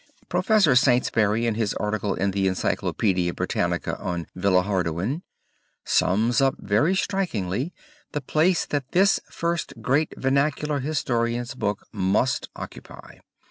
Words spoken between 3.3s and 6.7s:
Britannica on Villehardouin, sums up